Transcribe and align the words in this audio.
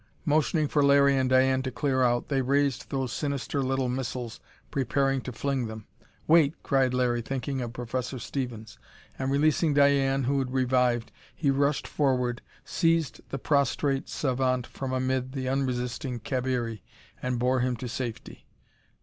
Motioning 0.25 0.67
for 0.67 0.81
Larry 0.83 1.15
and 1.15 1.29
Diane 1.29 1.61
to 1.61 1.69
clear 1.69 2.01
out, 2.01 2.27
they 2.27 2.41
raised 2.41 2.89
those 2.89 3.13
sinister 3.13 3.61
little 3.61 3.87
missiles, 3.87 4.39
prepared 4.71 5.23
to 5.25 5.31
fling 5.31 5.67
them. 5.67 5.85
"Wait!" 6.25 6.55
cried 6.63 6.91
Larry, 6.91 7.21
thinking 7.21 7.61
of 7.61 7.71
Professor 7.73 8.17
Stevens. 8.17 8.79
And 9.19 9.29
releasing 9.29 9.75
Diane, 9.75 10.23
who 10.23 10.39
had 10.39 10.53
revived, 10.55 11.11
he 11.35 11.51
rushed 11.51 11.87
forward, 11.87 12.41
seized 12.65 13.21
the 13.29 13.37
prostrate 13.37 14.09
savant 14.09 14.65
from 14.65 14.91
amid 14.91 15.33
the 15.33 15.47
unresisting 15.47 16.19
Cabiri, 16.19 16.81
and 17.21 17.37
bore 17.37 17.59
him 17.59 17.75
to 17.75 17.87
safety. 17.87 18.47